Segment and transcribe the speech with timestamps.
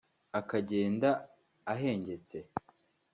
[0.39, 1.09] akagenda
[1.71, 2.37] ahengetse